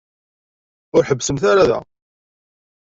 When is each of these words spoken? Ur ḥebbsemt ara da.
Ur 0.95 1.03
ḥebbsemt 1.09 1.43
ara 1.51 1.63
da. 1.69 1.79